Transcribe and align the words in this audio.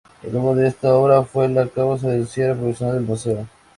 El 0.23 0.33
robo 0.33 0.55
de 0.55 0.67
esta 0.67 0.95
obra 0.95 1.21
fue 1.21 1.47
la 1.47 1.67
causa 1.67 2.09
del 2.09 2.27
cierre 2.27 2.55
"provisional" 2.57 2.95
del 2.95 3.05
museo. 3.05 3.47